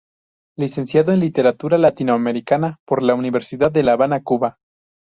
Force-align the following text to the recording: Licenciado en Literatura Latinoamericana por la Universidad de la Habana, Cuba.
Licenciado 0.57 1.11
en 1.13 1.19
Literatura 1.19 1.77
Latinoamericana 1.77 2.79
por 2.87 3.03
la 3.03 3.13
Universidad 3.13 3.71
de 3.71 3.83
la 3.83 3.93
Habana, 3.93 4.23
Cuba. 4.23 4.57